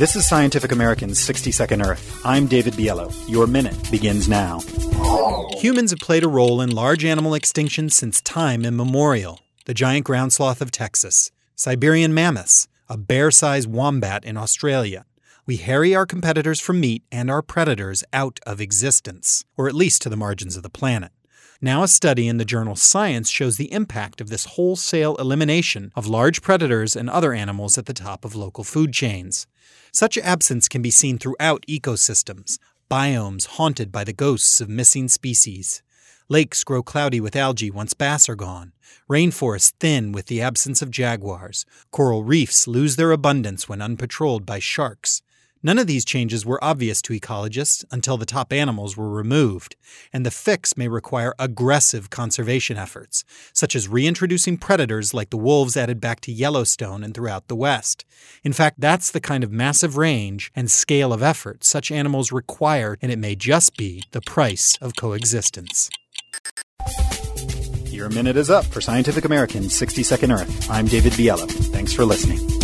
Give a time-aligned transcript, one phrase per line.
[0.00, 2.22] This is Scientific American's 60 Second Earth.
[2.24, 3.12] I'm David Biello.
[3.28, 4.60] Your minute begins now.
[5.58, 9.40] Humans have played a role in large animal extinction since time immemorial.
[9.66, 15.04] The giant ground sloth of Texas, Siberian mammoths, a bear sized wombat in Australia.
[15.44, 20.00] We harry our competitors for meat and our predators out of existence, or at least
[20.00, 21.12] to the margins of the planet.
[21.60, 26.06] Now, a study in the journal Science shows the impact of this wholesale elimination of
[26.06, 29.46] large predators and other animals at the top of local food chains.
[29.92, 32.58] Such absence can be seen throughout ecosystems,
[32.90, 35.82] biomes haunted by the ghosts of missing species.
[36.28, 38.72] Lakes grow cloudy with algae once bass are gone.
[39.10, 41.66] Rainforests thin with the absence of jaguars.
[41.90, 45.22] Coral reefs lose their abundance when unpatrolled by sharks.
[45.62, 49.76] None of these changes were obvious to ecologists until the top animals were removed,
[50.12, 55.76] and the fix may require aggressive conservation efforts, such as reintroducing predators like the wolves
[55.76, 58.06] added back to Yellowstone and throughout the West.
[58.42, 62.96] In fact, that's the kind of massive range and scale of effort such animals require,
[63.02, 65.90] and it may just be the price of coexistence.
[67.86, 70.70] Your minute is up for Scientific American's 60 Second Earth.
[70.70, 71.46] I'm David Biello.
[71.70, 72.59] Thanks for listening.